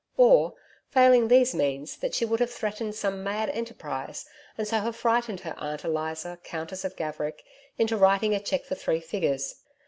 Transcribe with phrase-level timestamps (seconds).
[0.17, 0.55] Or,
[0.89, 4.25] failing these means, that she would have threatened some mad enterprise
[4.57, 7.43] and so have frightened her aunt Eliza Countess of Gaverick
[7.77, 9.57] into writing a cheque for three figures.